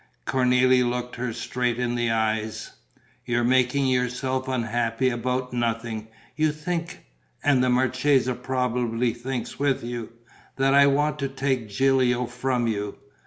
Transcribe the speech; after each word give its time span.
Cornélie 0.25 0.83
looked 0.83 1.15
her 1.17 1.31
straight 1.31 1.77
in 1.77 1.93
the 1.93 2.09
eyes: 2.09 2.71
"You're 3.23 3.43
making 3.43 3.85
yourself 3.85 4.47
unhappy 4.47 5.09
about 5.09 5.53
nothing. 5.53 6.07
You 6.35 6.51
think 6.51 7.05
and 7.43 7.63
the 7.63 7.69
marchesa 7.69 8.33
probably 8.33 9.13
thinks 9.13 9.59
with 9.59 9.83
you 9.83 10.11
that 10.55 10.73
I 10.73 10.87
want 10.87 11.19
to 11.19 11.27
take 11.29 11.69
Gilio 11.69 12.25
from 12.25 12.65
you? 12.65 12.97